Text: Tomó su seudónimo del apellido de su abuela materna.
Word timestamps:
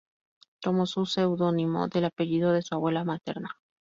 Tomó 0.61 0.87
su 0.87 1.05
seudónimo 1.05 1.87
del 1.87 2.05
apellido 2.05 2.53
de 2.53 2.63
su 2.63 2.73
abuela 2.73 3.03
materna. 3.03 3.59